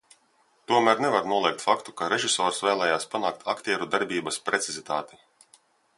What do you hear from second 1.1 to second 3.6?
noliegt faktu, ka režisors vēlējās panākt